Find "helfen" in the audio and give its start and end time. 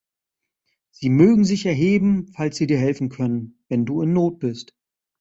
2.79-3.09